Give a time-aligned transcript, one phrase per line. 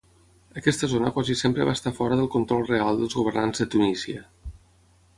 [0.61, 4.29] Aquesta zona quasi sempre va estar fora del control real dels governants de Tunísia.